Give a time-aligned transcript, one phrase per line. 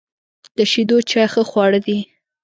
[0.57, 1.97] د شیدو چای ښه خواړه دي.